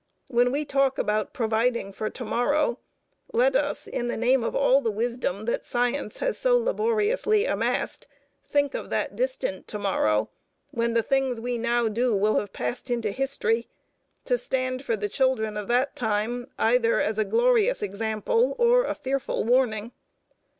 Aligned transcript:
When 0.29 0.51
we 0.51 0.65
talk 0.65 0.97
about 0.97 1.31
providing 1.31 1.91
for 1.91 2.09
to 2.09 2.25
morrow, 2.25 2.79
let 3.33 3.55
us, 3.55 3.85
in 3.85 4.07
the 4.07 4.17
name 4.17 4.43
of 4.43 4.55
all 4.55 4.81
the 4.81 4.89
wisdom 4.89 5.45
that 5.45 5.63
science 5.63 6.17
has 6.17 6.39
so 6.39 6.57
laboriously 6.57 7.45
amassed, 7.45 8.07
think 8.43 8.73
of 8.73 8.89
that 8.89 9.15
distant 9.15 9.67
to 9.67 9.77
morrow 9.77 10.31
when 10.71 10.93
the 10.95 11.03
things 11.03 11.39
we 11.39 11.59
now 11.59 11.87
do 11.87 12.15
will 12.15 12.39
have 12.39 12.51
passed 12.51 12.89
into 12.89 13.11
history, 13.11 13.67
to 14.25 14.39
stand 14.39 14.83
for 14.83 14.97
the 14.97 15.07
children 15.07 15.55
of 15.55 15.67
that 15.67 15.95
time 15.95 16.47
either 16.57 16.99
as 16.99 17.19
a 17.19 17.23
glorious 17.23 17.83
example 17.83 18.55
or 18.57 18.85
a 18.85 18.95
fearful 18.95 19.43
warning. 19.43 19.91